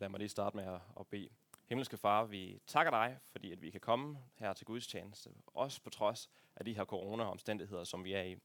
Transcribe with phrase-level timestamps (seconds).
[0.00, 1.28] Lad mig lige starte med at, at bede.
[1.68, 5.80] Himmelske Far, vi takker dig, fordi at vi kan komme her til Guds tjeneste, også
[5.82, 8.36] på trods af de her corona-omstændigheder, som vi er i.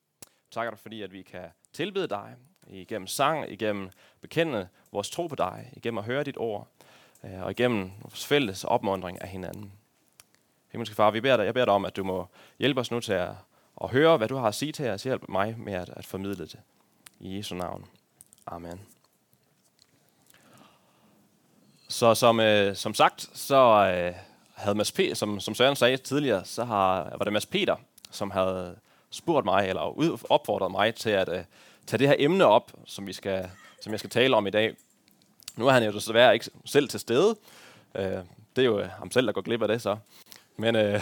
[0.52, 2.36] Takker dig, fordi at vi kan tilbede dig
[2.68, 3.90] igennem sang, igennem
[4.22, 6.68] bekende vores tro på dig, igennem at høre dit ord,
[7.24, 9.74] øh, og igennem vores fælles opmundring af hinanden.
[10.72, 12.28] Himmelske Far, vi beder dig, jeg beder dig om, at du må
[12.60, 13.32] hjælpe os nu til at,
[13.82, 15.04] at høre, hvad du har at sige til os.
[15.04, 16.60] Hjælp mig med at, at formidle det.
[17.20, 17.86] I Jesu navn.
[18.46, 18.95] Amen.
[21.88, 24.14] Så som, øh, som sagt, så øh,
[24.54, 27.76] havde Mads P., som, som Søren sagde tidligere, så har, var det Mads Peter,
[28.12, 28.76] som havde
[29.10, 29.82] spurgt mig, eller
[30.30, 31.44] opfordret mig til at øh,
[31.88, 33.50] tage det her emne op, som, vi skal,
[33.82, 34.76] som jeg skal tale om i dag.
[35.56, 37.36] Nu er han jo desværre ikke selv til stede.
[37.96, 38.18] Øh,
[38.56, 39.98] det er jo øh, ham selv, der går glip af det så.
[40.58, 41.02] Men øh,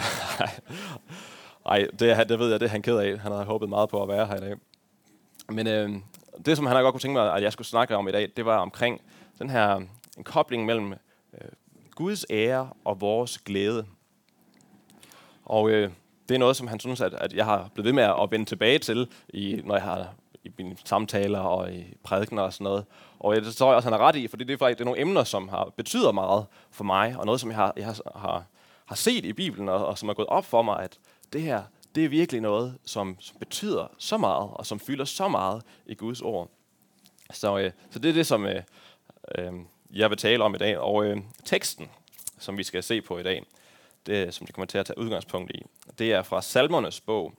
[1.66, 3.18] ej, det, det ved jeg, det er han ked af.
[3.18, 4.54] Han havde håbet meget på at være her i dag.
[5.48, 5.90] Men øh,
[6.46, 8.30] det, som han har godt kunne tænke mig, at jeg skulle snakke om i dag,
[8.36, 9.00] det var omkring
[9.38, 9.80] den her
[10.18, 11.48] en kobling mellem øh,
[11.94, 13.86] Guds ære og vores glæde.
[15.44, 15.90] Og øh,
[16.28, 18.44] det er noget, som han synes, at, at jeg har blevet ved med at vende
[18.44, 22.84] tilbage til, i, når jeg har i mine samtaler og i prædikener og sådan noget.
[23.18, 24.84] Og øh, det tror jeg også, han har ret i, for det er faktisk det
[24.84, 27.86] er nogle emner, som har betyder meget for mig, og noget, som jeg har, jeg
[28.16, 28.44] har,
[28.86, 30.98] har, set i Bibelen, og, og som er gået op for mig, at
[31.32, 31.62] det her,
[31.94, 35.94] det er virkelig noget, som, som betyder så meget, og som fylder så meget i
[35.94, 36.50] Guds ord.
[37.32, 38.62] Så, øh, så det er det, som øh,
[39.38, 39.52] øh,
[39.94, 40.78] jeg vil tale om i dag.
[40.78, 41.90] Og øh, teksten,
[42.38, 43.44] som vi skal se på i dag,
[44.06, 45.62] det, som det kommer til at tage udgangspunkt i,
[45.98, 47.34] det er fra Salmernes bog,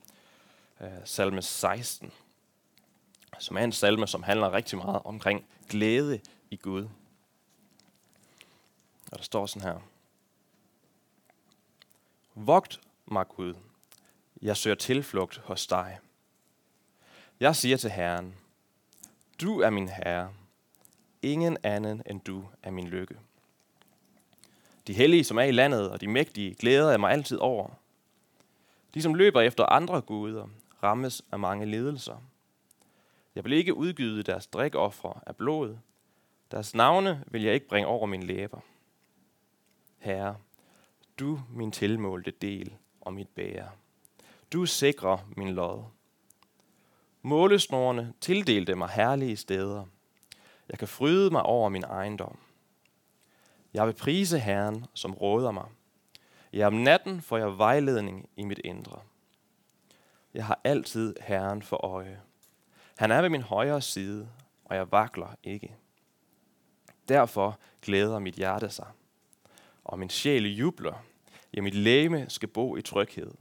[0.82, 2.12] øh, salme 16,
[3.40, 6.20] som er en salme, som handler rigtig meget omkring glæde
[6.52, 6.84] i Gud.
[9.12, 9.80] Og der står sådan her.
[12.36, 13.54] Vogt mig Gud,
[14.42, 16.00] jeg søger tilflugt hos dig.
[17.40, 18.36] Jeg siger til Herren,
[19.42, 20.34] du er min Herre,
[21.26, 23.18] ingen anden end du er min lykke.
[24.88, 27.70] De hellige, som er i landet, og de mægtige, glæder jeg mig altid over.
[28.94, 30.48] De, som løber efter andre guder,
[30.84, 32.18] rammes af mange ledelser.
[33.36, 35.78] Jeg vil ikke udgyde deres drikoffre af blod.
[36.52, 38.60] Deres navne vil jeg ikke bringe over min læber.
[39.98, 40.36] Herre,
[41.20, 43.70] du min tilmålte del og mit bære.
[44.54, 45.84] Du sikrer min lod.
[47.22, 49.86] Målesnorene tildelte mig herlige steder.
[50.70, 52.38] Jeg kan fryde mig over min ejendom.
[53.74, 55.66] Jeg vil prise Herren, som råder mig.
[56.54, 59.00] Ja, om natten får jeg vejledning i mit indre.
[60.34, 62.22] Jeg har altid Herren for øje.
[62.98, 64.30] Han er ved min højre side,
[64.66, 65.76] og jeg vakler ikke.
[67.08, 68.88] Derfor glæder mit hjerte sig,
[69.84, 71.04] og min sjæl jubler.
[71.54, 73.32] Ja, mit læme skal bo i tryghed.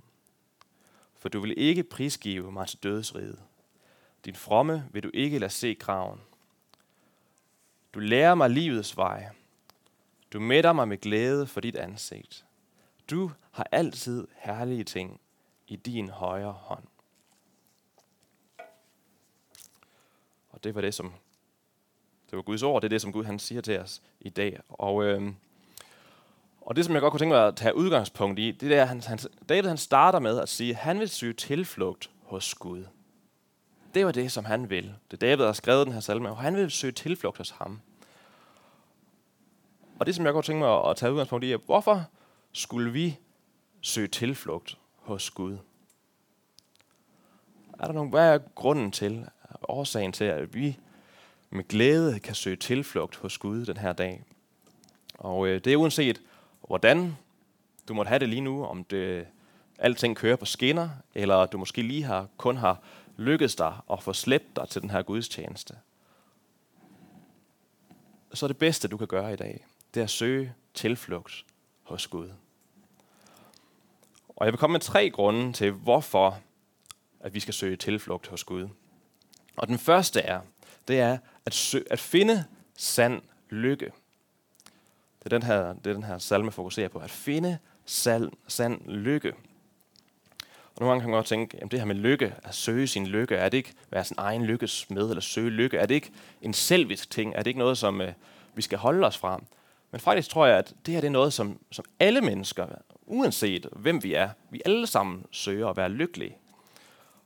[1.16, 3.42] For du vil ikke prisgive mig til dødsriget.
[4.24, 6.20] Din fromme vil du ikke lade se graven.
[7.94, 9.28] Du lærer mig livets vej.
[10.32, 12.44] Du mætter mig med glæde for dit ansigt.
[13.10, 15.20] Du har altid herlige ting
[15.66, 16.84] i din højre hånd.
[20.50, 21.12] Og det var det, som
[22.30, 24.60] det var Guds ord, det er det, som Gud han siger til os i dag.
[24.68, 25.32] Og, øh,
[26.60, 28.88] og det, som jeg godt kunne tænke mig at tage udgangspunkt i, det er, at
[28.88, 29.18] han, han,
[29.48, 32.84] David han starter med at sige, at han vil søge tilflugt hos Gud.
[33.94, 34.94] Det var det, som han vil.
[35.10, 37.80] Det David har skrevet den her salme, og han vil søge tilflugt hos ham.
[39.98, 42.04] Og det, som jeg godt tænker mig at tage udgangspunkt i, er, hvorfor
[42.52, 43.18] skulle vi
[43.80, 45.58] søge tilflugt hos Gud?
[47.78, 49.26] Er der nogen, hvad er grunden til,
[49.62, 50.78] årsagen til, at vi
[51.50, 54.24] med glæde kan søge tilflugt hos Gud den her dag?
[55.14, 56.22] Og øh, det er uanset,
[56.66, 57.16] hvordan
[57.88, 59.26] du måtte have det lige nu, om det,
[59.78, 62.82] alting kører på skinner, eller du måske lige har, kun har
[63.16, 65.78] lykkedes dig at få slæbt dig til den her gudstjeneste.
[68.34, 71.44] Så er det bedste, du kan gøre i dag, det er at søge tilflugt
[71.82, 72.30] hos Gud.
[74.28, 76.40] Og jeg vil komme med tre grunde til, hvorfor
[77.20, 78.68] at vi skal søge tilflugt hos Gud.
[79.56, 80.40] Og den første er,
[80.88, 82.44] det er at, søge, at finde
[82.76, 83.92] sand lykke.
[85.18, 86.98] Det er den her, det er den her salme fokuserer på.
[86.98, 89.34] At finde sand, sand lykke.
[90.74, 93.06] Og nogle gange kan man godt tænke, at det her med lykke, at søge sin
[93.06, 95.76] lykke, er det ikke at være sin egen lykkes med, eller søge lykke?
[95.76, 96.10] Er det ikke
[96.42, 97.34] en selvisk ting?
[97.34, 98.12] Er det ikke noget, som øh,
[98.54, 99.42] vi skal holde os fra?
[99.90, 102.66] Men faktisk tror jeg, at det her det er noget, som, som alle mennesker,
[103.06, 106.36] uanset hvem vi er, vi alle sammen søger at være lykkelige.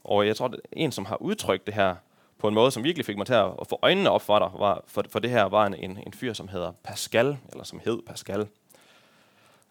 [0.05, 1.95] Og jeg tror, at en, som har udtrykt det her
[2.39, 4.85] på en måde, som virkelig fik mig til at få øjnene op for dig, var,
[4.87, 8.03] for, for det her var en, en, en fyr, som hedder Pascal, eller som hed
[8.06, 8.47] Pascal.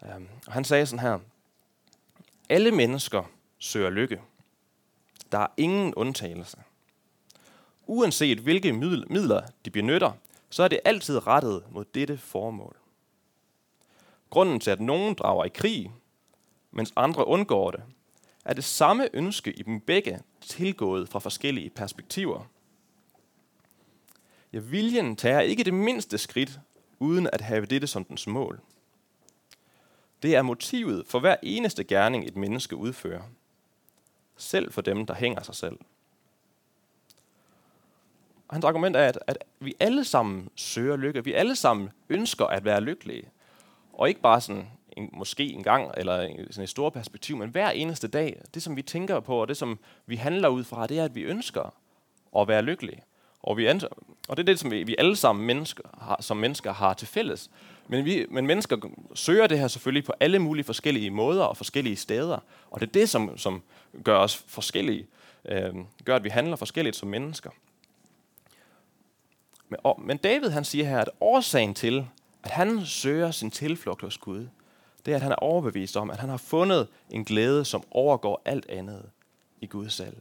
[0.02, 1.20] Um, og han sagde sådan her,
[2.50, 3.24] alle mennesker
[3.60, 4.22] søger lykke.
[5.32, 6.58] Der er ingen undtagelse.
[7.88, 10.12] Uanset hvilke midler de benytter,
[10.50, 12.78] så er det altid rettet mod dette formål.
[14.30, 15.92] Grunden til, at nogen drager i krig,
[16.72, 17.84] mens andre undgår det,
[18.46, 22.46] er det samme ønske i dem begge tilgået fra forskellige perspektiver.
[24.54, 26.60] Ja, viljen tager ikke det mindste skridt,
[27.00, 28.62] uden at have dette som dens mål.
[30.22, 33.22] Det er motivet for hver eneste gerning, et menneske udfører.
[34.38, 35.78] Selv for dem, der hænger sig selv.
[38.48, 41.24] Og hans argument er, at, at vi alle sammen søger lykke.
[41.24, 43.30] Vi alle sammen ønsker at være lykkelige.
[43.94, 44.68] Og ikke bare sådan
[44.98, 48.64] en, måske en gang, eller en, sådan et stort perspektiv, men hver eneste dag, det
[48.64, 51.22] som vi tænker på, og det som vi handler ud fra, det er, at vi
[51.22, 51.74] ønsker
[52.38, 53.04] at være lykkelige.
[53.44, 53.68] Og, vi
[54.28, 57.08] og det er det, som vi, vi alle sammen mennesker har, som mennesker har til
[57.08, 57.50] fælles.
[57.88, 58.78] Men, vi, men mennesker
[59.16, 62.40] søger det her selvfølgelig på alle mulige forskellige måder og forskellige steder.
[62.72, 63.62] Og det er det, som, som
[64.04, 65.08] gør os forskellige,
[65.46, 65.74] øh,
[66.06, 67.50] gør, at vi handler forskelligt som mennesker.
[69.70, 72.08] Men, og, men David han siger her, at årsagen til,
[72.44, 74.48] at han søger sin tilflugt hos Gud,
[75.06, 78.42] det er, at han er overbevist om, at han har fundet en glæde, som overgår
[78.46, 79.10] alt andet
[79.62, 80.16] i Gud selv.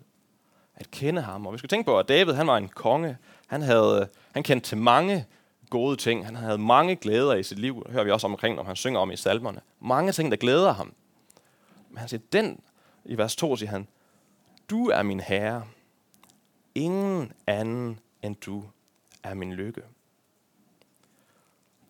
[0.76, 1.46] At kende ham.
[1.46, 3.17] Og vi skal tænke på, at David han var en konge.
[3.46, 5.26] Han, havde, han kendte til mange
[5.70, 6.25] gode ting.
[6.25, 7.82] Han havde mange glæder i sit liv.
[7.84, 9.61] Det hører vi også omkring, når han synger om i salmerne.
[9.81, 10.94] Mange ting, der glæder ham.
[11.90, 12.61] Men han siger, den,
[13.05, 13.88] i vers 2 siger han,
[14.70, 15.64] du er min herre.
[16.75, 18.64] Ingen anden end du
[19.22, 19.82] er min lykke.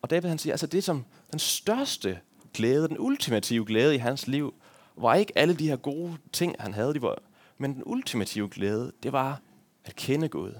[0.01, 2.19] Og David han siger, altså det som den største
[2.53, 4.53] glæde, den ultimative glæde i hans liv,
[4.95, 7.19] var ikke alle de her gode ting, han havde, de var,
[7.57, 9.41] men den ultimative glæde, det var
[9.85, 10.53] at kende Gud.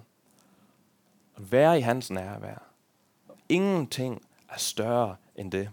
[1.36, 2.64] At være i hans nærvær.
[3.50, 5.70] Ingenting er større end det.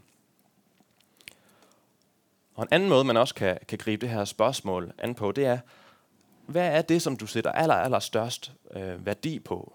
[2.55, 5.47] Og en anden måde, man også kan, kan gribe det her spørgsmål an på, det
[5.47, 5.59] er,
[6.47, 9.73] hvad er det, som du sætter aller, aller størst øh, værdi på?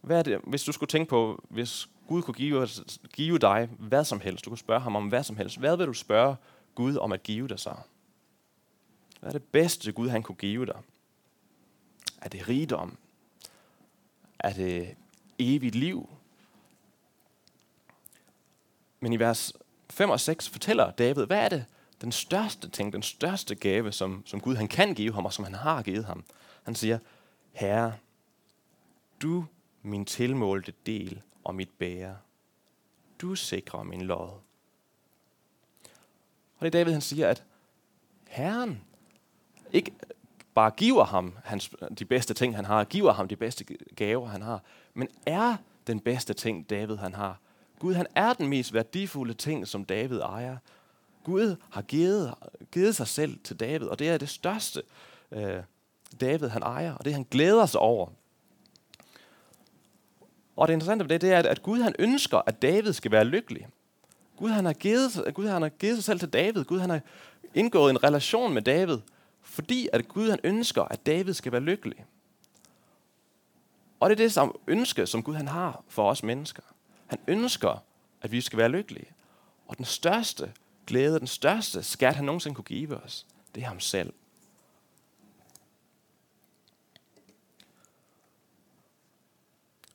[0.00, 2.68] Hvad er det, hvis du skulle tænke på, hvis Gud kunne give,
[3.12, 5.86] give dig hvad som helst, du kunne spørge ham om hvad som helst, hvad vil
[5.86, 6.36] du spørge
[6.74, 7.74] Gud om at give dig så?
[9.20, 10.80] Hvad er det bedste, Gud han kunne give dig?
[12.20, 12.98] Er det rigdom?
[14.38, 14.96] Er det
[15.38, 16.08] evigt liv?
[19.00, 19.52] Men i vers
[19.90, 21.64] 5 og 6 fortæller David, hvad er det
[22.00, 25.44] den største ting, den største gave, som, som Gud han kan give ham, og som
[25.44, 26.24] han har givet ham?
[26.62, 26.98] Han siger,
[27.52, 27.94] Herre,
[29.22, 29.46] du
[29.82, 32.16] min tilmålte del og mit bære.
[33.20, 34.28] Du sikrer min lod.
[36.58, 37.44] Og det er David, han siger, at
[38.28, 38.82] Herren
[39.72, 39.92] ikke
[40.54, 43.64] bare giver ham hans, de bedste ting, han har, giver ham de bedste
[43.96, 44.62] gaver, han har,
[44.94, 47.38] men er den bedste ting, David han har.
[47.78, 50.56] Gud, han er den mest værdifulde ting, som David ejer.
[51.24, 52.34] Gud har givet,
[52.72, 54.82] givet sig selv til David, og det er det største,
[55.32, 55.62] øh,
[56.20, 58.08] David han ejer, og det han glæder sig over.
[60.56, 63.24] Og det interessante ved det, det er, at Gud han ønsker, at David skal være
[63.24, 63.66] lykkelig.
[64.36, 66.64] Gud han har givet, Gud han har givet sig selv til David.
[66.64, 67.00] Gud han har
[67.54, 68.98] indgået en relation med David,
[69.46, 72.04] fordi at Gud han ønsker, at David skal være lykkelig.
[74.00, 76.62] Og det er det som ønske, som Gud han har for os mennesker.
[77.06, 77.82] Han ønsker,
[78.22, 79.06] at vi skal være lykkelige.
[79.68, 80.52] Og den største
[80.86, 84.12] glæde, den største skat, han nogensinde kunne give os, det er ham selv.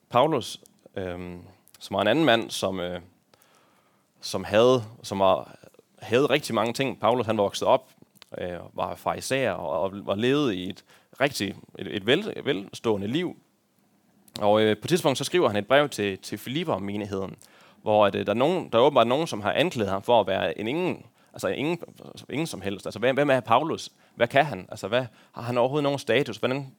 [0.10, 0.62] Paulus,
[0.96, 1.38] øh,
[1.80, 3.02] som var en anden mand, som, øh,
[4.22, 5.56] som, havde, som var,
[6.00, 7.00] havde rigtig mange ting.
[7.00, 7.92] Paulus han voksede op,
[8.38, 10.84] øh, var fariser og, og var levet i et
[11.22, 13.38] rigtig et, et vel, velstående liv.
[14.40, 17.36] Og øh, på et tidspunkt så skriver han et brev til, til Filipper-menigheden,
[17.82, 20.20] hvor at, øh, der, er nogen, der er åbenbart nogen, som har anklaget ham for
[20.22, 22.86] at være en ingen, altså ingen, altså ingen som helst.
[22.86, 23.92] Altså, hvem, hvem er Paulus?
[24.16, 24.68] Hvad kan han?
[24.70, 26.38] Altså, hvad, har han overhovedet nogen status?
[26.38, 26.76] Hvordan,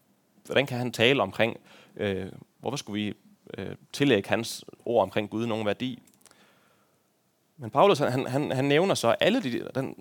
[0.47, 1.57] hvordan kan han tale omkring,
[1.97, 2.27] øh,
[2.61, 3.15] hvorfor skulle vi
[3.59, 6.03] øh, tillægge hans ord omkring Gud nogen værdi?
[7.57, 9.97] Men Paulus, han, han, han nævner så alle de, den,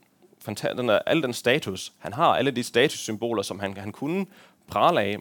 [0.45, 4.25] den der, den status, han har, alle de statussymboler, som han, han kunne
[4.67, 5.17] prale af.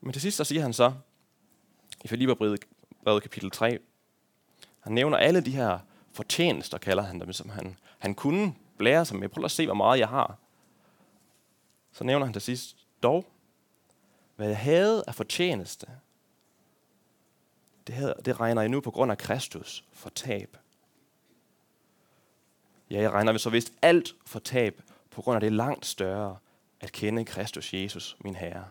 [0.00, 0.92] Men til sidst så siger han så,
[2.04, 3.78] i Filipperbrevet kapitel 3,
[4.80, 5.78] han nævner alle de her
[6.12, 9.28] fortjenester, kalder han dem, som han, han kunne blære sig med.
[9.28, 10.38] Prøv at se, hvor meget jeg har.
[11.92, 13.24] Så nævner han til sidst, dog,
[14.36, 15.86] hvad jeg havde af fortjeneste,
[17.86, 20.56] det, havde, det regner jeg nu på grund af Kristus for tab.
[22.92, 26.36] Ja, jeg regner så vist alt for tab på grund af det langt større
[26.80, 28.64] at kende Kristus Jesus, min Herre.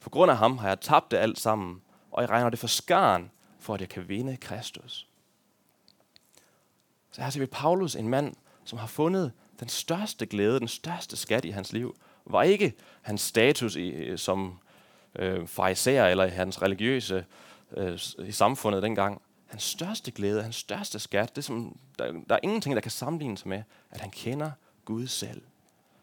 [0.00, 2.66] På grund af ham har jeg tabt det alt sammen, og jeg regner det for
[2.66, 5.08] skaren, for at jeg kan vinde Kristus.
[7.10, 8.34] Så her ser vi Paulus, en mand,
[8.64, 12.72] som har fundet den største glæde, den største skat i hans liv, var ikke
[13.02, 14.58] hans status i, øh, som
[15.16, 17.24] øh, fariser eller hans religiøse
[17.76, 19.22] øh, i samfundet dengang.
[19.50, 23.46] Hans største glæde, hans største skat, det som, der, der er ingenting, der kan sammenlignes
[23.46, 24.50] med, at han kender
[24.84, 25.42] Gud selv.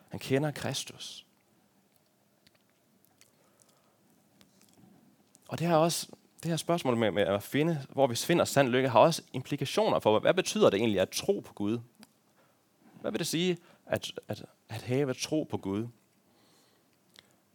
[0.09, 1.25] Han kender Kristus.
[5.47, 6.07] Og det her også
[6.43, 9.99] det her spørgsmål med, med at finde, hvor vi finder sand lykke, har også implikationer
[9.99, 11.79] for, hvad betyder det egentlig at tro på Gud?
[13.01, 15.87] Hvad vil det sige at, at, at have tro på Gud?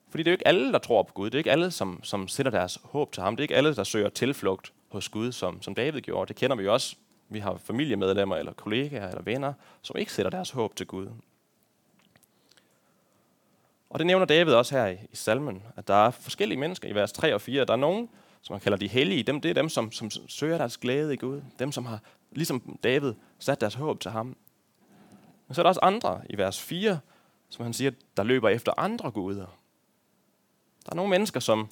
[0.08, 1.26] Fordi det er jo ikke alle, der tror på Gud.
[1.26, 3.36] Det er ikke alle, som, som sætter deres håb til ham.
[3.36, 6.28] Det er ikke alle, der søger tilflugt hos Gud, som, som David gjorde.
[6.28, 6.96] Det kender vi jo også.
[7.28, 11.08] Vi har familiemedlemmer eller kollegaer eller venner, som ikke sætter deres håb til Gud.
[13.90, 16.94] Og det nævner David også her i, i salmen, at der er forskellige mennesker i
[16.94, 17.64] vers 3 og 4.
[17.64, 18.08] Der er nogen,
[18.42, 19.22] som man kalder de hellige.
[19.22, 21.42] Dem, det er dem, som, som søger deres glæde i Gud.
[21.58, 24.36] Dem, som har, ligesom David, sat deres håb til ham.
[25.46, 26.98] Men så er der også andre i vers 4,
[27.48, 29.46] som han siger, der løber efter andre guder.
[30.84, 31.68] Der er nogle mennesker, som,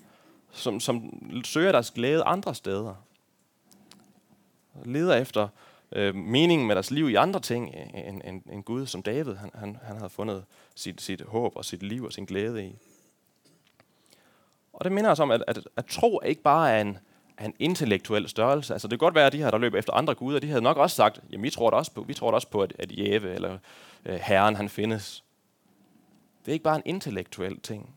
[0.51, 1.13] som, som
[1.45, 2.95] søger deres glæde andre steder.
[4.85, 5.49] Leder efter
[5.93, 9.35] øh, meningen med deres liv i andre ting øh, end, end, end Gud, som David
[9.35, 10.45] han, han, han havde fundet
[10.75, 12.77] sit, sit håb og sit liv og sin glæde i.
[14.73, 16.99] Og det minder os om, at, at, at tro ikke bare er en,
[17.37, 18.73] er en intellektuel størrelse.
[18.73, 20.63] Altså det kan godt være, at de her, der løber efter andre guder, de havde
[20.63, 22.73] nok også sagt, jamen vi tror da også på, vi tror da også på at,
[22.79, 23.59] at Jæve eller
[24.05, 25.25] øh, Herren han findes.
[26.45, 27.95] Det er ikke bare en intellektuel ting.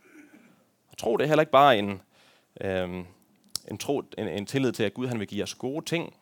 [0.91, 2.01] Og tro det er heller ikke bare en,
[2.61, 3.05] øh,
[3.67, 6.13] en, tro, en, en tillid til, at Gud han vil give os gode ting.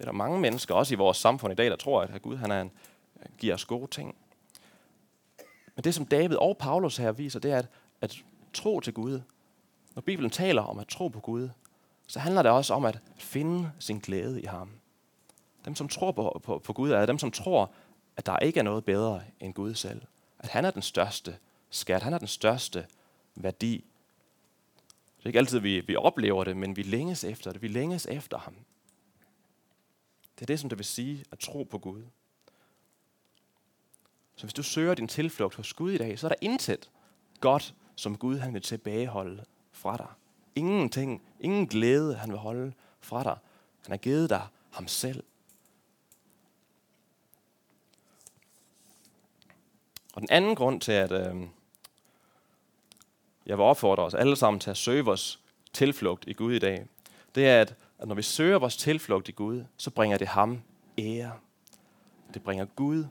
[0.00, 2.36] Det er der mange mennesker, også i vores samfund i dag, der tror, at Gud
[2.36, 2.70] han er en,
[3.38, 4.14] giver os gode ting.
[5.74, 7.68] Men det, som David og Paulus her viser, det er, at,
[8.00, 8.16] at
[8.52, 9.20] tro til Gud,
[9.94, 11.48] når Bibelen taler om at tro på Gud,
[12.06, 14.70] så handler det også om at finde sin glæde i ham.
[15.64, 17.70] Dem, som tror på, på, på Gud, er dem, som tror,
[18.16, 20.02] at der ikke er noget bedre end Gud selv.
[20.38, 21.36] At han er den største
[21.70, 22.86] skat, han er den største
[23.34, 23.84] værdi.
[25.18, 27.62] Det er ikke altid, vi, vi oplever det, men vi længes efter det.
[27.62, 28.54] Vi længes efter ham.
[30.40, 32.02] Det er det, som det vil sige at tro på Gud.
[34.36, 36.90] Så hvis du søger din tilflugt hos Gud i dag, så er der intet
[37.40, 40.06] godt, som Gud han vil tilbageholde fra dig.
[40.54, 43.36] Ingenting, ingen glæde, han vil holde fra dig.
[43.82, 45.24] Han har givet dig ham selv.
[50.14, 51.46] Og den anden grund til, at øh,
[53.46, 55.40] jeg vil opfordre os alle sammen til at søge vores
[55.72, 56.86] tilflugt i Gud i dag,
[57.34, 60.62] det er, at, at når vi søger vores tilflugt i Gud, så bringer det ham
[60.98, 61.32] ære.
[62.34, 63.04] Det bringer Gud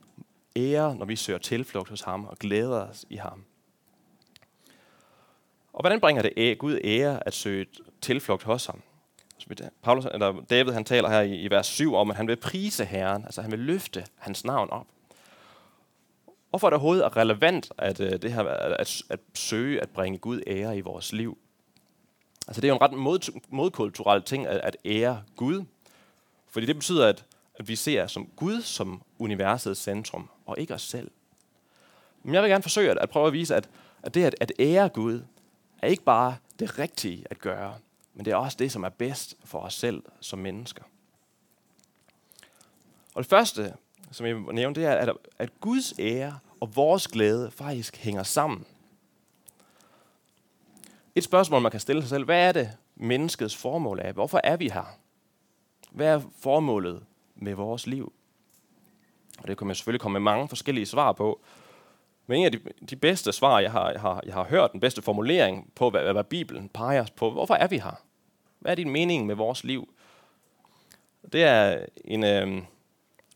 [0.56, 3.44] ære, når vi søger tilflugt hos ham og glæder os i ham.
[5.74, 7.66] Og hvordan bringer det Gud ære at søge
[8.02, 8.82] tilflugt hos ham?
[9.84, 12.86] Paulus, eller David han taler her i, i vers 7 om, at han vil prise
[12.86, 14.88] Herren, altså han vil løfte hans navn op.
[16.50, 20.42] Hvorfor er det overhovedet relevant at, øh, det her, at, at søge at bringe Gud
[20.48, 21.38] ære i vores liv?
[22.50, 25.66] Altså det er jo en ret mod, modkulturel ting at, at ære Gud.
[26.48, 27.26] Fordi det betyder, at,
[27.56, 31.12] at vi ser som Gud som universets centrum, og ikke os selv.
[32.24, 33.70] Men jeg vil gerne forsøge at, at prøve at vise, at,
[34.04, 35.22] at det at, at ære Gud,
[35.82, 37.76] er ikke bare det rigtige at gøre,
[38.14, 40.84] men det er også det, som er bedst for os selv som mennesker.
[43.16, 43.74] Og det første,
[44.12, 48.24] som jeg vil nævne, det er, at, at Guds ære og vores glæde faktisk hænger
[48.24, 48.66] sammen.
[51.20, 54.12] Et spørgsmål, man kan stille sig selv, hvad er det, menneskets formål er?
[54.12, 54.98] Hvorfor er vi her?
[55.92, 57.04] Hvad er formålet
[57.36, 58.14] med vores liv?
[59.40, 61.42] Og det kan man selvfølgelig komme med mange forskellige svar på.
[62.28, 62.60] Men en af de,
[62.90, 66.14] de bedste svar, jeg har, jeg, har, jeg har hørt, den bedste formulering på, hvad,
[66.14, 68.02] hvad Bibelen peger på, hvorfor er vi her?
[68.60, 69.94] Hvad er din mening med vores liv?
[71.34, 72.62] Det er en, øh,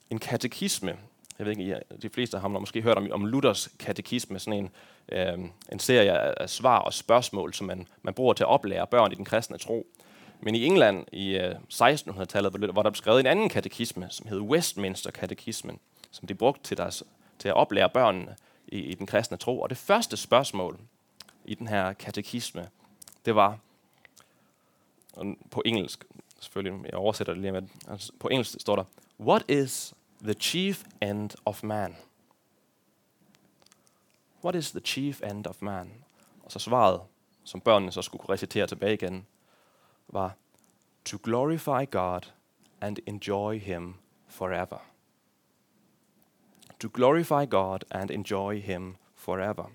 [0.10, 0.98] en katekisme.
[1.40, 4.72] Jeg ved ikke, de fleste har måske hørt om, om Luthers katekisme, sådan en, øh,
[5.12, 9.12] Øhm, en serie af svar og spørgsmål, som man, man bruger til at oplære børn
[9.12, 9.88] i den kristne tro.
[10.42, 15.80] Men i England i øh, 1600-tallet var der beskrevet en anden katekisme, som hed Westminster-katekismen,
[16.12, 17.04] som de brugte til, deres,
[17.40, 18.36] til at oplære børnene
[18.68, 19.62] i, i den kristne tro.
[19.62, 20.80] Og det første spørgsmål
[21.46, 22.70] i den her katekisme,
[23.26, 23.58] det var,
[25.52, 26.06] på engelsk,
[26.40, 28.84] selvfølgelig, jeg oversætter det lige med, altså på engelsk står der,
[29.20, 29.94] What is
[30.24, 31.96] the chief end of man?
[34.44, 35.92] What is the chief end of man?
[36.44, 37.02] Og så svaret,
[37.44, 39.28] som børnene så skulle kunne recitere tilbage igen,
[40.08, 40.36] var
[41.06, 42.22] To glorify God
[42.82, 43.96] and enjoy Him
[44.28, 44.94] forever
[46.84, 49.72] to glorify God and enjoy Him forever.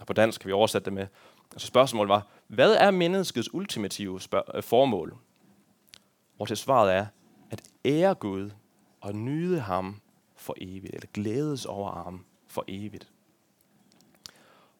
[0.00, 1.06] Og på dansk kan vi oversætte det med,
[1.52, 4.20] altså spørgsmålet var, hvad er menneskets ultimative
[4.54, 5.16] øh, formål?
[6.36, 7.06] Hvor til svaret er,
[7.50, 8.50] at ære Gud
[9.00, 10.00] og nyde ham
[10.36, 13.08] for evigt, eller glædes over ham for evigt.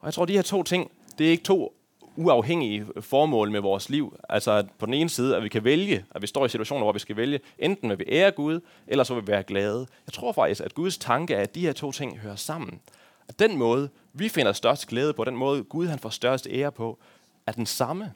[0.00, 1.74] Og jeg tror, de her to ting, det er ikke to
[2.16, 4.16] uafhængige formål med vores liv.
[4.28, 6.84] Altså at på den ene side, at vi kan vælge, at vi står i situationer,
[6.84, 9.86] hvor vi skal vælge, enten vil vi ære Gud, eller så vil vi være glade.
[10.06, 12.80] Jeg tror faktisk, at Guds tanke er, at de her to ting hører sammen.
[13.28, 16.72] At den måde, vi finder størst glæde på, den måde Gud han får størst ære
[16.72, 16.98] på,
[17.46, 18.12] er den samme.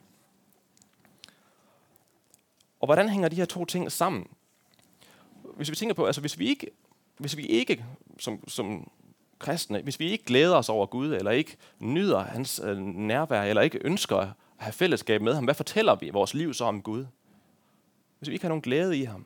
[2.79, 4.27] Og hvordan hænger de her to ting sammen?
[5.55, 6.67] Hvis vi tænker på, altså hvis vi ikke,
[7.17, 7.85] hvis vi ikke
[8.19, 8.91] som, som
[9.39, 13.61] kristne, hvis vi ikke glæder os over Gud, eller ikke nyder hans øh, nærvær, eller
[13.61, 17.05] ikke ønsker at have fællesskab med ham, hvad fortæller vi vores liv så om Gud?
[18.19, 19.25] Hvis vi ikke har nogen glæde i ham,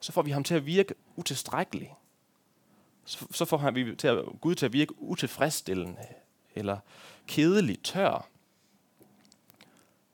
[0.00, 1.94] så får vi ham til at virke utilstrækkelig.
[3.04, 6.06] Så, så får han, vi til at, Gud til at virke utilfredsstillende,
[6.54, 6.78] eller
[7.26, 8.28] kedelig, tør.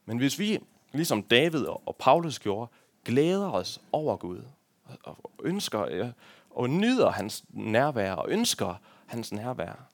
[0.06, 0.58] Men hvis vi,
[0.92, 2.70] ligesom David og Paulus gjorde,
[3.04, 4.42] glæder os over Gud,
[5.02, 6.10] og ønsker øh,
[6.50, 8.74] og nyder hans nærvær og ønsker
[9.06, 9.88] hans nærvær,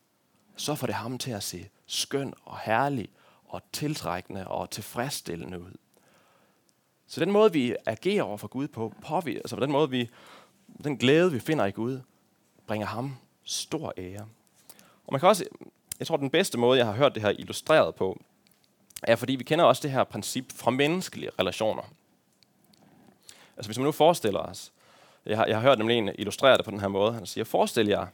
[0.56, 3.08] så får det ham til at se skøn og herlig
[3.44, 5.72] og tiltrækkende og tilfredsstillende ud.
[7.06, 10.10] Så den måde, vi agerer over for Gud på, påvirker, altså den måde, vi,
[10.84, 12.00] den glæde, vi finder i Gud,
[12.66, 14.26] bringer ham stor ære.
[15.06, 15.44] Og man kan også,
[15.98, 18.20] jeg tror, den bedste måde, jeg har hørt det her illustreret på,
[19.02, 21.82] er, fordi vi kender også det her princip fra menneskelige relationer.
[23.56, 24.72] Altså hvis man nu forestiller os,
[25.26, 27.12] jeg har, jeg har hørt nemlig en illustrere det på den her måde.
[27.12, 28.07] Han siger, forestil jer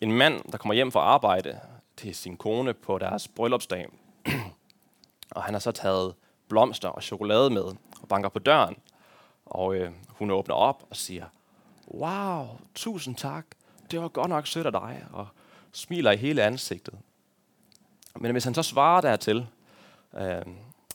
[0.00, 1.60] en mand, der kommer hjem fra arbejde
[1.96, 3.88] til sin kone på deres bryllupsdag.
[5.30, 6.14] og han har så taget
[6.48, 7.62] blomster og chokolade med
[8.02, 8.76] og banker på døren.
[9.46, 11.24] Og øh, hun åbner op og siger,
[11.88, 13.46] wow, tusind tak.
[13.90, 15.04] Det var godt nok sødt af dig.
[15.12, 15.28] Og
[15.72, 16.94] smiler i hele ansigtet.
[18.16, 19.46] Men hvis han så svarer dertil
[20.16, 20.42] øh,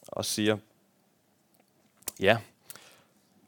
[0.07, 0.57] og siger,
[2.19, 2.37] ja,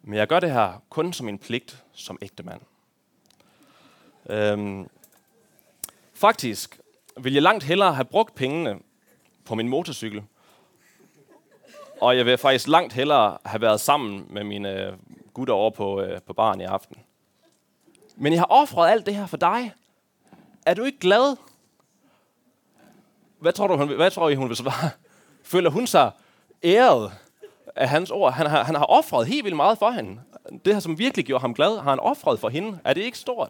[0.03, 2.61] men jeg gør det her kun som en pligt som ægte mand.
[4.29, 4.89] Øhm,
[6.13, 6.79] faktisk
[7.17, 8.79] vil jeg langt hellere have brugt pengene
[9.45, 10.23] på min motorcykel,
[12.01, 14.93] og jeg vil faktisk langt hellere have været sammen med mine øh,
[15.33, 16.97] gutter over på, øh, på baren i aften.
[18.15, 19.73] Men jeg har offret alt det her for dig.
[20.65, 21.37] Er du ikke glad?
[23.39, 24.89] Hvad tror du, hun, hvad tror I, hun vil svare?
[25.43, 26.11] Føler hun sig
[26.63, 27.11] æret
[27.75, 28.33] af hans ord.
[28.33, 30.21] Han har, han har offret helt vildt meget for hende.
[30.65, 32.79] Det her, som virkelig gjorde ham glad, har han offret for hende.
[32.83, 33.49] Er det ikke stort?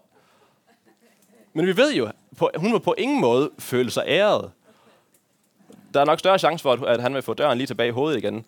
[1.53, 4.51] Men vi ved jo, på, hun vil på ingen måde føle sig æret.
[5.93, 8.17] Der er nok større chance for, at han vil få døren lige tilbage i hovedet
[8.17, 8.45] igen,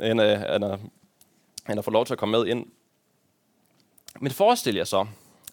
[0.00, 0.78] end, øh, end, at,
[1.68, 2.66] end at få lov til at komme med ind.
[4.20, 5.06] Men forestil jer så,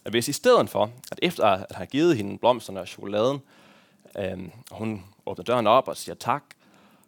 [0.06, 3.42] at hvis i stedet for, at efter at have givet hende blomsterne og chokoladen,
[4.18, 6.44] øh, hun åbner døren op og siger tak,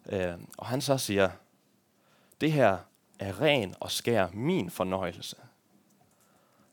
[0.10, 1.30] øh, og han så siger,
[2.42, 2.78] det her
[3.20, 5.36] er ren og skær min fornøjelse.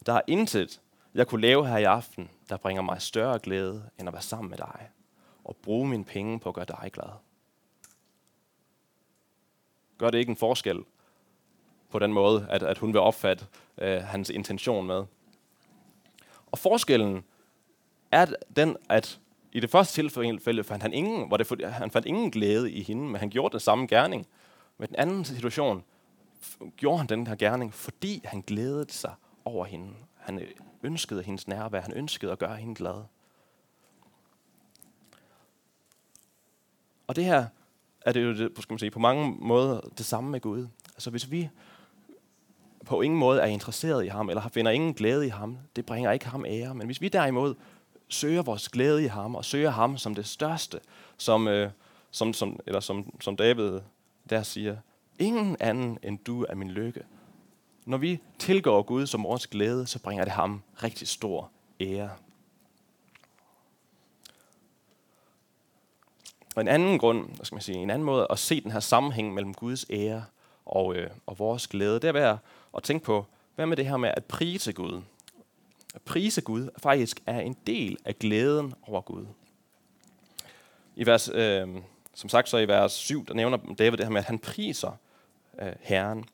[0.07, 0.81] Der er intet,
[1.14, 4.50] jeg kunne lave her i aften, der bringer mig større glæde, end at være sammen
[4.50, 4.90] med dig
[5.44, 7.09] og bruge mine penge på at gøre dig glad.
[9.98, 10.85] Gør det ikke en forskel
[11.90, 13.46] på den måde, at, at hun vil opfatte
[13.79, 15.05] øh, hans intention med?
[16.46, 17.24] Og forskellen
[18.12, 18.26] er
[18.57, 19.20] den, at
[19.52, 23.02] i det første tilfælde fandt han ingen, hvor det, han fandt ingen glæde i hende,
[23.02, 24.26] men han gjorde den samme gerning.
[24.78, 25.84] Med den anden situation
[26.76, 29.94] gjorde han den her gerning, fordi han glædede sig over hende.
[30.14, 30.48] Han øh,
[30.82, 31.80] ønskede hendes nærvær.
[31.80, 33.04] Han ønskede at gøre hende glad.
[37.06, 37.46] Og det her
[38.00, 40.66] er det jo skal man sige, på mange måder det samme med Gud.
[40.94, 41.48] Altså hvis vi
[42.86, 46.12] på ingen måde er interesseret i ham, eller finder ingen glæde i ham, det bringer
[46.12, 46.74] ikke ham ære.
[46.74, 47.54] Men hvis vi derimod
[48.08, 50.80] søger vores glæde i ham, og søger ham som det største,
[51.16, 51.70] som, øh,
[52.10, 53.80] som, som, eller som, som David
[54.30, 54.76] der siger,
[55.18, 57.02] ingen anden end du er min lykke.
[57.84, 62.10] Når vi tilgår Gud som vores glæde, så bringer det ham rigtig stor ære.
[66.56, 68.80] Og en anden grund, hvad skal man sige, en anden måde at se den her
[68.80, 70.24] sammenhæng mellem Guds ære
[70.64, 72.36] og, øh, og vores glæde, det er ved
[72.76, 75.02] at tænke på, hvad med det her med at prise Gud?
[75.94, 79.26] At prise Gud faktisk er en del af glæden over Gud.
[80.96, 81.68] I vers øh,
[82.16, 84.98] som sagt så i vers 7, der nævner David det her med, at han priser
[85.62, 86.24] øh, Herren.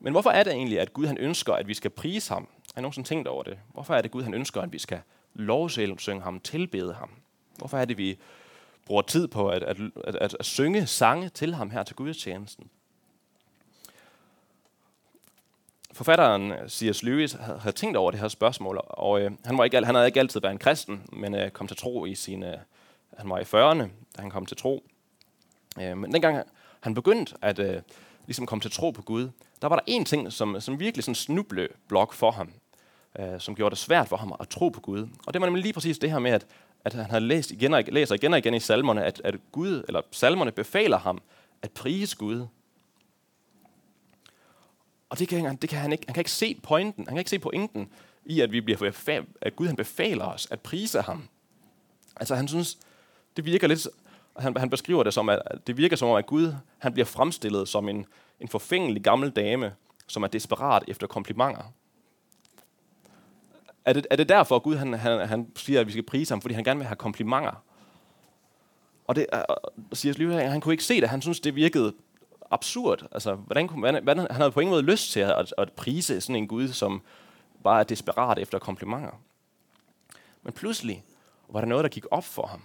[0.00, 2.48] Men hvorfor er det egentlig, at Gud han ønsker, at vi skal prise ham?
[2.74, 3.58] Har I nogensinde tænkt over det?
[3.72, 5.00] Hvorfor er det, Gud han ønsker, at vi skal
[5.34, 7.10] lovsynge ham, tilbede ham?
[7.58, 8.18] Hvorfor er det, vi
[8.86, 12.70] bruger tid på at, at, at, at, at synge sange til ham her til gudstjenesten?
[15.92, 17.02] Forfatteren C.S.
[17.02, 20.20] Lewis havde tænkt over det her spørgsmål, og øh, han, var ikke, han havde ikke
[20.20, 22.60] altid været en kristen, men øh, kom til tro i sine,
[23.16, 24.84] han var i 40'erne, da han kom til tro.
[25.80, 26.46] Øh, men dengang
[26.80, 27.82] han begyndte at øh,
[28.26, 29.30] ligesom komme til tro på Gud,
[29.62, 32.50] der var der en ting, som, som virkelig sådan snubleblok for ham,
[33.18, 35.08] øh, som gjorde det svært for ham at tro på Gud.
[35.26, 36.46] Og det var nemlig lige præcis det her med, at,
[36.84, 39.84] at han har læst igen og, læser igen og igen i salmerne, at, at Gud,
[39.88, 41.20] eller salmerne befaler ham
[41.62, 42.46] at prise Gud.
[45.08, 46.04] Og det kan, det kan han ikke.
[46.08, 47.06] Han kan ikke se pointen.
[47.06, 47.88] Han kan ikke se pointen
[48.24, 51.28] i, at, vi bliver, at Gud han befaler os at prise ham.
[52.16, 52.78] Altså han synes,
[53.36, 53.88] det virker lidt,
[54.38, 57.68] han, han beskriver det som, at det virker som om, at Gud han bliver fremstillet
[57.68, 58.06] som en,
[58.40, 59.74] en forfængelig gammel dame,
[60.06, 61.72] som er desperat efter komplimenter.
[63.84, 66.32] Er det, er det derfor, at Gud han, han, han siger, at vi skal prise
[66.32, 67.62] ham, fordi han gerne vil have komplimenter?
[69.06, 69.26] Og det
[69.92, 71.08] siger Lyve, han kunne ikke se det.
[71.08, 71.92] Han synes, det virkede
[72.50, 73.06] absurd.
[73.12, 76.36] Altså, hvordan, hvordan, hvordan, han havde på ingen måde lyst til at, at prise sådan
[76.36, 77.02] en Gud, som
[77.64, 79.20] bare er desperat efter komplimenter.
[80.42, 81.04] Men pludselig
[81.48, 82.62] var der noget, der gik op for ham,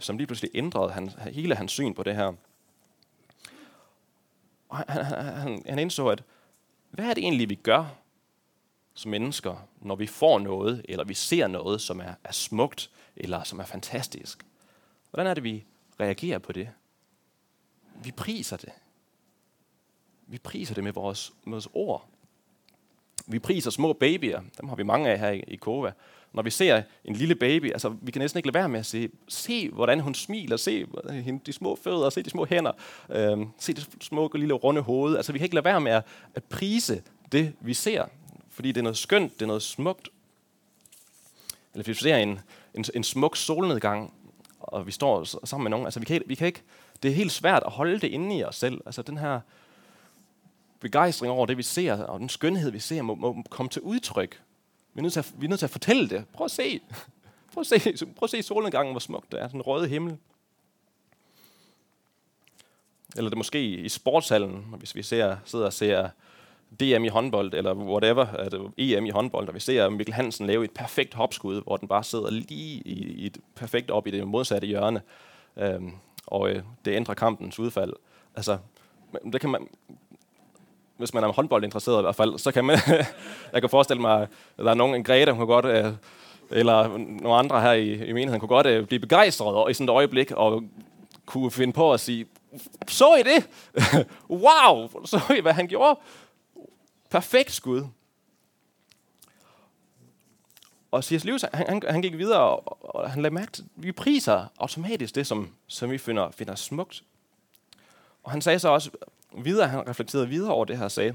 [0.00, 2.32] som lige pludselig ændrede han, hele hans syn på det her.
[4.68, 6.22] Og han, han, han indså, at
[6.90, 7.96] hvad er det egentlig, vi gør
[8.94, 13.42] som mennesker, når vi får noget, eller vi ser noget, som er, er smukt, eller
[13.42, 14.46] som er fantastisk?
[15.10, 15.64] Hvordan er det, vi
[16.00, 16.70] reagerer på det?
[17.94, 18.72] Vi priser det.
[20.26, 22.09] Vi priser det med vores, med vores ord.
[23.30, 24.40] Vi priser små babyer.
[24.60, 25.92] Dem har vi mange af her i, i Kova.
[26.32, 28.86] Når vi ser en lille baby, altså vi kan næsten ikke lade være med at
[28.86, 30.86] se, se hvordan hun smiler, se
[31.46, 32.72] de små fødder, se de små hænder,
[33.10, 35.16] øh, se det små lille runde hoved.
[35.16, 38.04] Altså vi kan ikke lade være med at, at prise det, vi ser.
[38.48, 40.08] Fordi det er noget skønt, det er noget smukt.
[41.74, 42.40] Eller hvis vi ser en,
[42.74, 44.14] en, en smuk solnedgang,
[44.60, 46.62] og vi står sammen med nogen, altså vi kan, vi kan ikke,
[47.02, 48.80] det er helt svært at holde det inde i os selv.
[48.86, 49.40] Altså den her
[50.80, 54.42] begejstring over det, vi ser, og den skønhed, vi ser, må, må komme til udtryk.
[54.94, 56.24] Vi er, nødt til at, vi er nødt til at fortælle det.
[56.32, 56.80] Prøv at se.
[57.52, 59.48] Prøv at se, prøv at se solnedgangen, hvor smukt det er.
[59.48, 60.16] Den røde himmel.
[63.16, 66.08] Eller det måske i sportshallen, hvis vi ser, sidder og ser
[66.80, 70.64] DM i håndbold, eller whatever, at EM i håndbold, og vi ser Mikkel Hansen lave
[70.64, 74.28] et perfekt hopskud, hvor den bare sidder lige i, i et perfekt op i det
[74.28, 75.02] modsatte hjørne,
[75.56, 75.92] øhm,
[76.26, 77.92] og øh, det ændrer kampens udfald.
[78.34, 78.58] Altså,
[79.32, 79.68] det kan man,
[81.00, 82.78] hvis man er håndboldinteresseret i hvert fald, så kan man,
[83.52, 84.28] jeg kan forestille mig, at
[84.64, 85.92] der er nogen, en Greta, hun kan godt, øh,
[86.50, 89.92] eller nogle andre her i, i menigheden, kunne godt øh, blive begejstret i sådan et
[89.92, 90.62] øjeblik, og
[91.26, 92.26] kunne finde på at sige,
[92.88, 93.48] så I det?
[94.44, 96.00] wow, så I, hvad han gjorde?
[97.10, 97.84] Perfekt skud.
[100.90, 101.24] Og C.S.
[101.24, 105.14] Lewis, han, han, han gik videre, og, og han lagde mærke til, vi priser automatisk
[105.14, 107.02] det, som, som vi finder, finder smukt.
[108.22, 108.90] Og han sagde så også,
[109.38, 111.14] videre, han reflekterede videre over det her og sagde,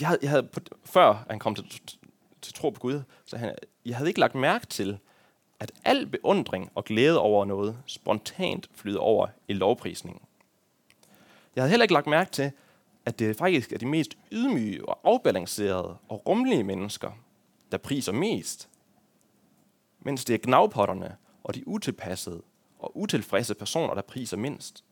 [0.00, 0.48] jeg havde, jeg havde,
[0.84, 1.80] før han kom til,
[2.42, 4.98] til tro på Gud, så han, jeg havde ikke lagt mærke til,
[5.60, 10.22] at al beundring og glæde over noget spontant flyder over i lovprisningen.
[11.56, 12.52] Jeg havde heller ikke lagt mærke til,
[13.04, 17.10] at det faktisk er de mest ydmyge og afbalancerede og rummelige mennesker,
[17.72, 18.68] der priser mest,
[20.00, 22.42] mens det er gnavpotterne og de utilpassede
[22.78, 24.84] og utilfredse personer, der priser mindst.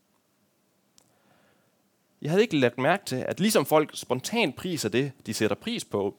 [2.21, 5.85] Jeg havde ikke lagt mærke til, at ligesom folk spontant priser det, de sætter pris
[5.85, 6.15] på,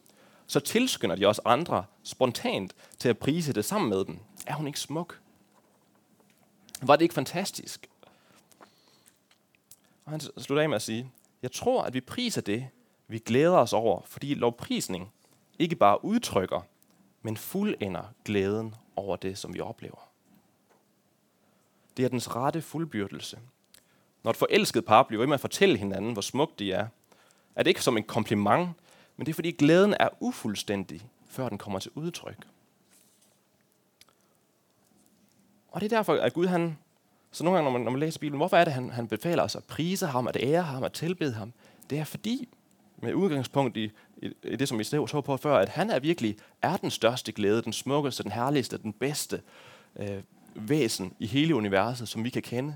[0.46, 4.18] så tilskynder de også andre spontant til at prise det sammen med dem.
[4.46, 5.20] Er hun ikke smuk?
[6.82, 7.88] Var det ikke fantastisk?
[10.04, 11.10] Og han slutter af med at sige,
[11.42, 12.68] jeg tror, at vi priser det,
[13.08, 15.12] vi glæder os over, fordi lovprisning
[15.58, 16.60] ikke bare udtrykker,
[17.22, 20.08] men fuldender glæden over det, som vi oplever.
[21.96, 23.38] Det er dens rette fuldbyrdelse.
[24.26, 26.86] Når et forelsket par bliver ved med at fortælle hinanden, hvor smukt de er,
[27.56, 28.68] er det ikke som en kompliment,
[29.16, 32.46] men det er fordi glæden er ufuldstændig, før den kommer til udtryk.
[35.68, 36.78] Og det er derfor, at Gud han,
[37.32, 39.42] så nogle gange, når man, når man læser Bibelen, hvorfor er det, han, han befaler
[39.42, 41.52] os at prise ham, at ære ham, at tilbede ham?
[41.90, 42.48] Det er fordi,
[42.96, 46.36] med udgangspunkt i, i, i det, som vi så på før, at han er virkelig
[46.62, 49.42] er den største glæde, den smukkeste, den herligste, den bedste
[49.96, 50.22] øh,
[50.54, 52.74] væsen i hele universet, som vi kan kende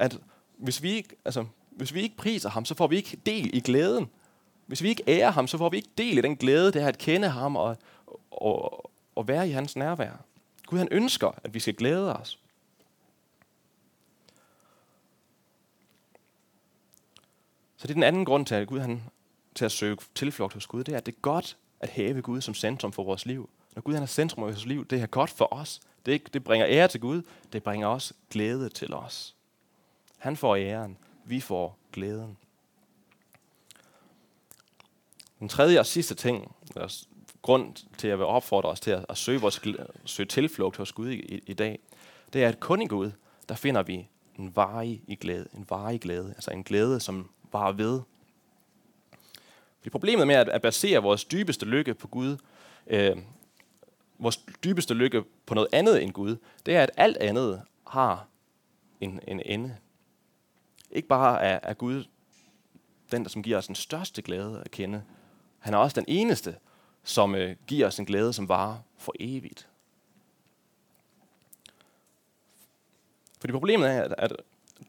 [0.00, 0.18] at
[0.56, 3.60] hvis vi, ikke, altså, hvis vi ikke priser ham, så får vi ikke del i
[3.60, 4.10] glæden.
[4.66, 6.88] Hvis vi ikke ærer ham, så får vi ikke del i den glæde, det er
[6.88, 7.76] at kende ham og,
[8.30, 10.12] og, og være i hans nærvær.
[10.66, 12.38] Gud han ønsker, at vi skal glæde os.
[17.76, 19.02] Så det er den anden grund til, at Gud han,
[19.54, 22.40] til at søge tilflugt hos Gud, det er, at det er godt at have Gud
[22.40, 23.50] som centrum for vores liv.
[23.74, 25.80] Når Gud han er centrum for vores liv, det er godt for os.
[26.06, 29.34] Det, det bringer ære til Gud, det bringer også glæde til os.
[30.20, 32.36] Han får æren, vi får glæden.
[35.38, 37.04] Den tredje og sidste ting, er
[37.42, 39.60] grund til, at jeg vil opfordre os til at, at søge, vores,
[40.04, 41.78] søge tilflugt hos Gud i, i dag,
[42.32, 43.10] det er, at kun i Gud,
[43.48, 47.72] der finder vi en varig i glæde, en varig glæde, altså en glæde, som varer
[47.72, 48.00] ved.
[49.78, 52.36] Fordi problemet med at, at basere vores dybeste lykke på Gud,
[52.86, 53.16] øh,
[54.18, 58.26] vores dybeste lykke på noget andet end Gud, det er, at alt andet har
[59.00, 59.76] en, en ende.
[60.90, 62.04] Ikke bare er, er Gud
[63.12, 65.02] den, der som giver os den største glæde at kende.
[65.58, 66.56] Han er også den eneste,
[67.04, 69.68] som øh, giver os en glæde, som varer for evigt.
[73.40, 74.32] Fordi problemet er, at, at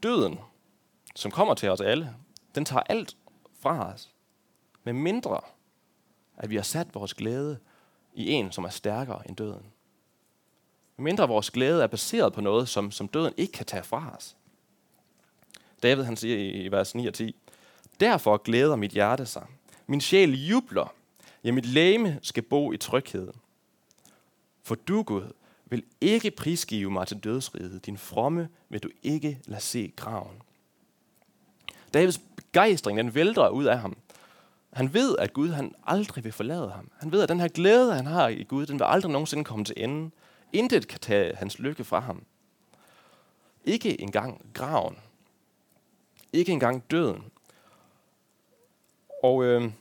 [0.03, 0.39] døden,
[1.15, 2.15] som kommer til os alle,
[2.55, 3.17] den tager alt
[3.59, 4.09] fra os.
[4.83, 5.41] Med mindre,
[6.37, 7.59] at vi har sat vores glæde
[8.13, 9.65] i en, som er stærkere end døden.
[10.97, 14.15] Med mindre vores glæde er baseret på noget, som, som døden ikke kan tage fra
[14.17, 14.37] os.
[15.83, 17.35] David han siger i, i vers 9 og 10,
[17.99, 19.45] Derfor glæder mit hjerte sig.
[19.87, 20.93] Min sjæl jubler.
[21.43, 23.31] Ja, mit læme skal bo i tryghed.
[24.63, 25.33] For du, Gud,
[25.65, 27.85] vil ikke prisgive mig til dødsriget.
[27.85, 30.41] Din fromme vil du ikke lade se graven.
[31.93, 33.97] Davids begejstring, den vælter ud af ham.
[34.73, 36.91] Han ved, at Gud han aldrig vil forlade ham.
[36.99, 39.65] Han ved, at den her glæde, han har i Gud, den vil aldrig nogensinde komme
[39.65, 40.11] til ende.
[40.53, 42.23] Intet kan tage hans lykke fra ham.
[43.65, 44.97] Ikke engang graven.
[46.33, 47.23] Ikke engang døden.
[49.23, 49.71] Og, øh,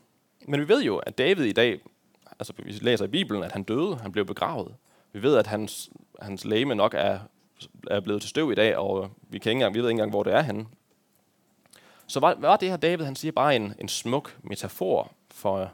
[0.47, 1.81] men vi ved jo, at David i dag,
[2.39, 4.75] altså vi læser i Bibelen, at han døde, han blev begravet.
[5.13, 7.19] Vi ved, at hans, hans læme nok er,
[7.91, 10.11] er blevet til støv i dag, og vi, kan ikke engang, vi ved ikke engang,
[10.11, 10.67] hvor det er henne.
[12.07, 15.73] Så var, var det her David, han siger bare en, en smuk metafor for,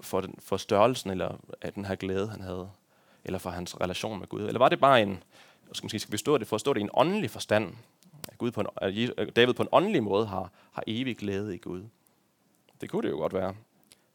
[0.00, 2.70] for, den, for størrelsen eller af den her glæde, han havde,
[3.24, 4.42] eller for hans relation med Gud?
[4.42, 5.22] Eller var det bare en,
[5.72, 7.74] skal, måske skal vi forstå det, forstå det i en åndelig forstand,
[8.28, 8.66] at, Gud på en,
[9.16, 11.82] at David på en åndelig måde har, har evig glæde i Gud?
[12.80, 13.54] Det kunne det jo godt være.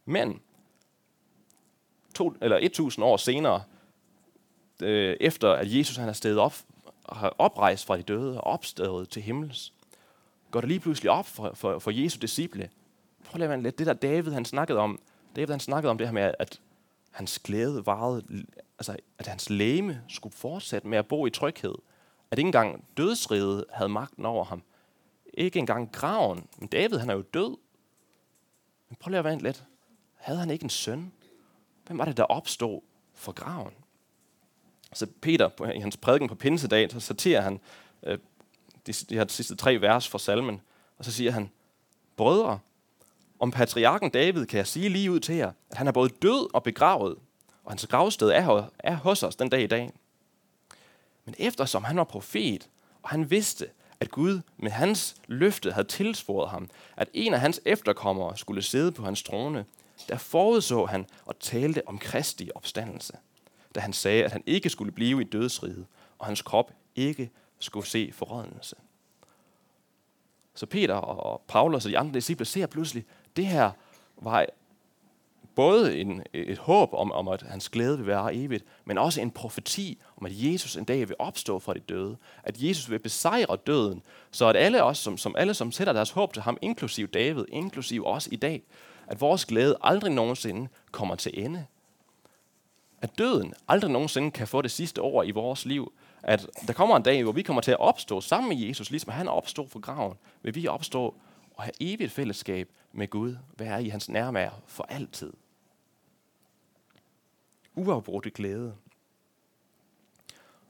[0.06, 0.42] Men
[2.16, 3.64] to, eller 1000 år senere,
[4.82, 6.54] øh, efter at Jesus han er stedet op,
[7.10, 9.74] har oprejst fra de døde og opstået til himmels,
[10.52, 12.70] går det lige pludselig op for, for, for Jesu disciple.
[13.26, 13.80] Prøv at lade lidt.
[13.80, 15.00] Det der David, han snakkede om,
[15.36, 16.62] David han snakkede om det her med, at
[17.12, 18.46] hans glæde varede,
[18.80, 21.76] altså at hans læme skulle fortsætte med at bo i tryghed.
[22.34, 24.64] At ikke engang dødsriget havde magten over ham.
[25.34, 26.48] Ikke engang graven.
[26.58, 27.58] Men David, han er jo død.
[28.90, 29.64] Men prøv lige at vente lidt.
[30.16, 31.12] Havde han ikke en søn?
[31.86, 32.82] Hvem var det, der opstod
[33.14, 33.74] for graven?
[34.94, 37.60] Så Peter, på, i hans prædiken på pinsedag, så citerer han
[38.04, 38.18] øh,
[38.88, 40.62] de, de her sidste tre vers fra salmen,
[40.98, 41.50] og så siger han,
[42.16, 42.60] Brødre,
[43.40, 46.56] om patriarken David kan jeg sige lige ud til jer, at han er både død
[46.56, 47.18] og begravet,
[47.64, 49.92] og hans gravsted er, er hos os den dag i dag.
[51.26, 52.70] Men eftersom han var profet,
[53.04, 57.62] og han vidste, at Gud med hans løfte havde tilsvoret ham, at en af hans
[57.66, 59.66] efterkommere skulle sidde på hans trone,
[60.10, 63.14] der forudså han og talte om Kristi opstandelse,
[63.76, 65.86] da han sagde, at han ikke skulle blive i dødsriget,
[66.20, 68.76] og hans krop ikke skulle se forrådnelse.
[70.56, 73.72] Så Peter og Paulus og de andre disciple ser pludselig, at det her
[74.18, 74.46] var
[75.56, 79.32] både en, et håb om, om, at hans glæde vil være evigt, men også en
[79.32, 82.18] profeti om, at Jesus en dag vil opstå fra de døde.
[82.44, 86.12] At Jesus vil besejre døden, så at alle os, som, som alle, som sætter deres
[86.12, 88.64] håb til ham, inklusiv David, inklusiv os i dag,
[89.08, 91.66] at vores glæde aldrig nogensinde kommer til ende.
[93.02, 95.94] At døden aldrig nogensinde kan få det sidste ord i vores liv.
[96.24, 99.12] At der kommer en dag, hvor vi kommer til at opstå sammen med Jesus, ligesom
[99.12, 100.14] han opstod fra graven,
[100.44, 101.16] vil vi opstå
[101.54, 105.34] og have evigt fællesskab med Gud, være i hans nærvær for altid
[107.76, 108.74] uafbrudte glæde.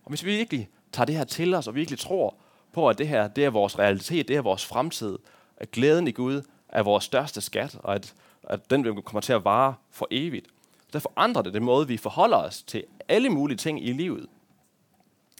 [0.04, 2.36] Og hvis vi virkelig tager det her til os, og virkelig tror
[2.74, 5.20] på, at det her det er vores realitet, det er vores fremtid,
[5.58, 8.14] at glæden i Gud er vores største skat, og at,
[8.44, 10.48] at den kommer til at vare for evigt,
[10.92, 14.28] så forandrer det den måde, vi forholder os til alle mulige ting i livet.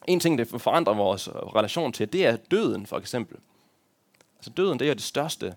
[0.08, 3.38] En ting, det forandrer vores relation til, det er døden, for eksempel.
[4.38, 5.56] Altså døden, det er det største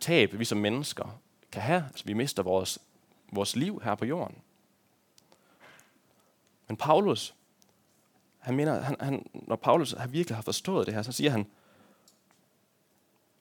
[0.00, 1.20] tab, vi som mennesker
[1.52, 1.84] kan have.
[1.88, 2.78] Altså vi mister vores,
[3.32, 4.36] vores liv her på jorden.
[6.68, 7.34] Men Paulus,
[8.38, 11.46] han mener, han, han, når Paulus har virkelig har forstået det her, så siger han,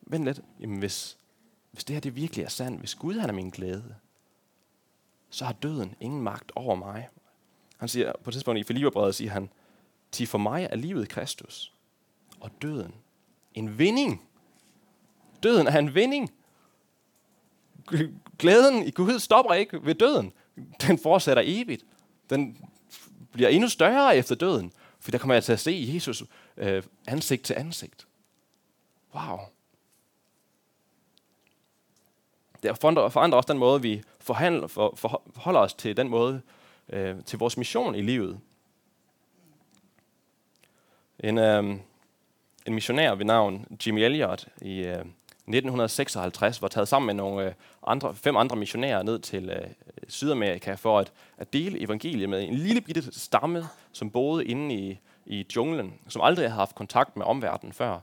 [0.01, 1.17] vent lidt, jamen hvis,
[1.71, 3.95] hvis det her det virkelig er sandt, hvis Gud han er min glæde,
[5.29, 7.09] så har døden ingen magt over mig.
[7.77, 9.49] Han siger på et tidspunkt i Filipperbrevet, siger han,
[10.11, 11.73] til for mig er livet Kristus,
[12.39, 12.93] og døden
[13.53, 14.21] en vinding.
[15.43, 16.31] Døden er en vinding.
[18.39, 20.33] Glæden i Gud stopper ikke ved døden.
[20.87, 21.85] Den fortsætter evigt.
[22.29, 22.57] Den
[23.31, 26.23] bliver endnu større efter døden, for der kommer jeg til at se Jesus
[26.57, 28.07] øh, ansigt til ansigt.
[29.15, 29.39] Wow.
[32.63, 36.41] Det forandrer, også den måde, vi forhandler, for, for, forholder os til den måde,
[36.89, 38.39] øh, til vores mission i livet.
[41.19, 41.63] En, øh,
[42.65, 45.05] en missionær ved navn Jimmy Elliot i, øh,
[45.47, 47.53] 1956 var taget sammen med nogle øh,
[47.87, 49.67] andre, fem andre missionærer ned til øh,
[50.07, 54.99] Sydamerika for at, at dele evangeliet med en lille bitte stamme, som boede inde i,
[55.25, 57.99] i junglen, som aldrig havde haft kontakt med omverdenen før.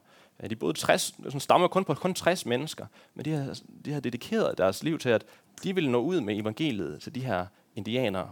[0.51, 4.01] De boede 60, sådan stammer kun på kun 60 mennesker, men de har, de har
[4.01, 5.25] dedikeret deres liv til, at
[5.63, 7.47] de ville nå ud med evangeliet til de her
[7.77, 8.31] indianere.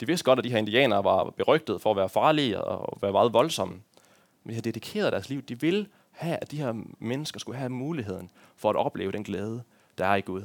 [0.00, 3.12] De vidste godt, at de her indianere var berygtet for at være farlige og være
[3.12, 3.80] meget voldsomme.
[4.44, 5.42] Men de har dedikeret deres liv.
[5.42, 9.62] De vil have, at de her mennesker skulle have muligheden for at opleve den glæde,
[9.98, 10.42] der er i Gud.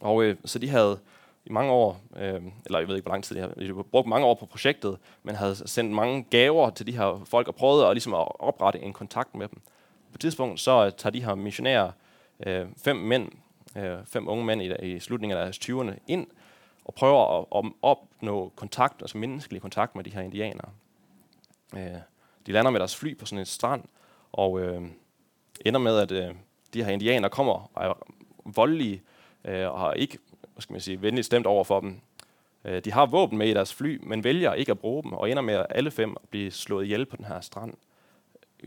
[0.00, 0.98] Og øh, så de havde
[1.44, 3.82] i mange år, øh, eller jeg ved ikke, hvor lang tid de har, de har
[3.82, 7.54] brugt mange år på projektet, men havde sendt mange gaver til de her folk og
[7.54, 9.60] prøvet at, ligesom at oprette en kontakt med dem.
[10.08, 11.90] På et tidspunkt så øh, tager de her missionærer,
[12.46, 13.32] øh, fem mænd,
[13.76, 16.26] øh, fem unge mænd i, i slutningen af deres 20'erne, ind
[16.84, 20.70] og prøver at, at opnå kontakt, altså menneskelig kontakt med de her indianere.
[21.76, 22.00] Øh,
[22.48, 23.84] de lander med deres fly på sådan en strand,
[24.32, 24.82] og øh,
[25.66, 26.34] ender med, at øh,
[26.74, 28.06] de her indianere kommer og er
[28.44, 29.02] voldelige,
[29.44, 30.18] øh, og har ikke
[30.52, 32.00] hvad skal man sige, venligt stemt over for dem.
[32.64, 35.30] Øh, de har våben med i deres fly, men vælger ikke at bruge dem, og
[35.30, 37.74] ender med at alle fem blive slået ihjel på den her strand,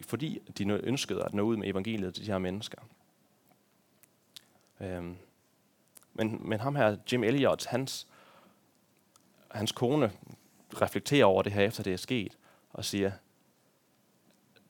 [0.02, 2.78] fordi de ønskede at nå ud med evangeliet til de her mennesker.
[4.80, 5.04] Øh,
[6.14, 8.08] men, men ham her, Jim Elliot, hans,
[9.52, 10.12] hans kone
[10.82, 12.38] reflekterer over det her, efter det er sket,
[12.74, 13.12] og siger,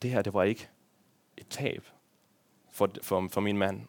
[0.02, 0.70] det her, det var ikke
[1.38, 1.88] et tab
[2.72, 3.82] for, for, for min mand.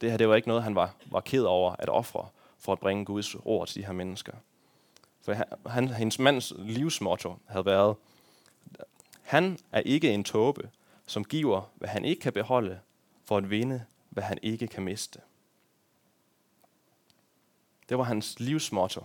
[0.00, 2.78] Det her, det var ikke noget, han var, var ked over at ofre for at
[2.78, 4.32] bringe Guds ord til de her mennesker.
[5.22, 5.34] For
[5.68, 7.96] han, hendes mands livsmotto havde været,
[9.22, 10.70] han er ikke en tåbe,
[11.06, 12.80] som giver, hvad han ikke kan beholde,
[13.24, 15.20] for at vinde, hvad han ikke kan miste.
[17.88, 19.04] Det var hans livsmotto.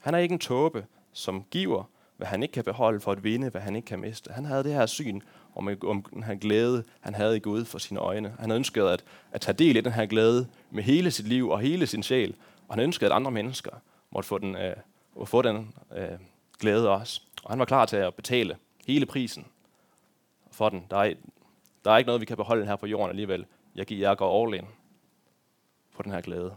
[0.00, 1.84] Han er ikke en tåbe, som giver,
[2.20, 4.32] hvad han ikke kan beholde, for at vinde, hvad han ikke kan miste.
[4.32, 5.20] Han havde det her syn
[5.54, 8.34] om, om den her glæde, han havde i Gud for sine øjne.
[8.38, 11.60] Han ønskede at, at tage del i den her glæde med hele sit liv og
[11.60, 12.34] hele sin sjæl.
[12.68, 13.70] Og han ønskede, at andre mennesker
[14.10, 14.76] måtte få den, øh,
[15.24, 16.08] få den øh,
[16.58, 17.22] glæde også.
[17.44, 18.56] Og han var klar til at betale
[18.86, 19.46] hele prisen
[20.50, 20.86] for den.
[20.90, 21.14] Der er,
[21.84, 23.46] der er ikke noget, vi kan beholde her på jorden alligevel.
[23.74, 24.66] Jeg, giver, jeg går all in
[25.96, 26.54] på den her glæde.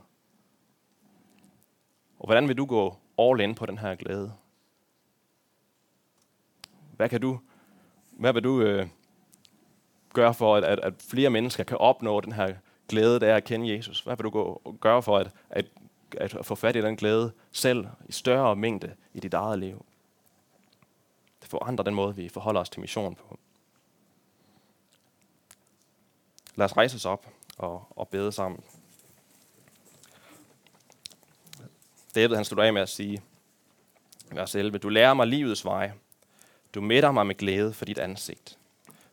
[2.20, 4.34] Og hvordan vil du gå all in på den her glæde?
[6.96, 7.40] Hvad kan du,
[8.12, 8.88] hvad vil du øh,
[10.14, 12.56] gøre for, at, at, at flere mennesker kan opnå den her
[12.88, 14.02] glæde, der er at kende Jesus?
[14.02, 15.66] Hvad vil du gå, gøre for, at, at,
[16.18, 19.86] at få fat i den glæde selv i større mængde i dit eget liv?
[21.42, 23.40] Det forandrer den måde, vi forholder os til mission på.
[26.56, 27.28] Lad os rejse os op
[27.58, 28.64] og, og bede sammen.
[32.16, 33.22] David han slutter af med at sige,
[34.32, 35.92] vers 11, Du lærer mig livets vej.
[36.74, 38.58] Du mætter mig med glæde for dit ansigt.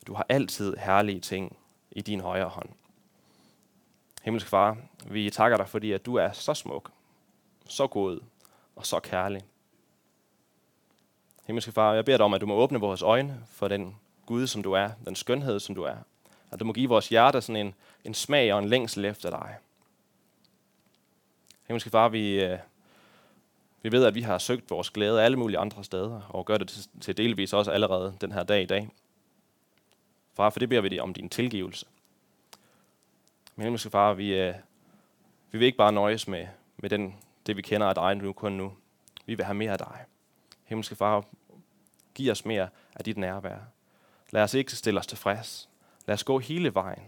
[0.07, 1.57] Du har altid herlige ting
[1.91, 2.69] i din højre hånd.
[4.23, 6.91] Himmelsk far, vi takker dig, fordi at du er så smuk,
[7.69, 8.21] så god
[8.77, 9.43] og så kærlig.
[11.47, 13.97] Himmelske far, jeg beder dig om, at du må åbne vores øjne for den
[14.27, 15.97] Gud, som du er, den skønhed, som du er.
[16.51, 19.57] At du må give vores hjerter sådan en, en smag og en længsel efter dig.
[21.67, 22.59] Himmelske far, vi, øh,
[23.83, 26.89] vi ved, at vi har søgt vores glæde alle mulige andre steder, og gør det
[27.01, 28.89] til delvis også allerede den her dag i dag.
[30.35, 31.87] Far, for det beder vi dig om din tilgivelse.
[33.57, 34.55] Men himmelske far, vi, øh,
[35.51, 37.17] vi vil ikke bare nøjes med, med den,
[37.47, 38.73] det, vi kender af dig nu kun nu.
[39.27, 40.05] Vi vil have mere af dig.
[40.65, 41.25] Himmelske far,
[42.15, 43.59] giv os mere af dit nærvær.
[44.31, 45.69] Lad os ikke stille os tilfreds.
[46.07, 47.05] Lad os gå hele vejen.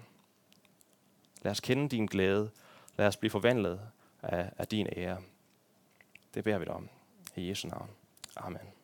[1.42, 2.50] Lad os kende din glæde.
[2.96, 3.80] Lad os blive forvandlet
[4.22, 5.18] af, af din ære.
[6.34, 6.88] Det beder vi dig om.
[7.34, 7.90] I Jesu navn.
[8.36, 8.81] Amen.